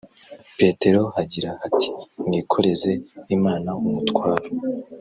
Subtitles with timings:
[0.57, 1.87] Petero hagira hati
[2.25, 2.91] mwikoreze
[3.37, 4.47] Imana umutwaro